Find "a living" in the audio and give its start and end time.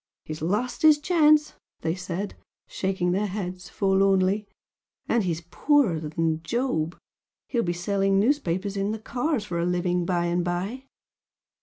9.59-10.03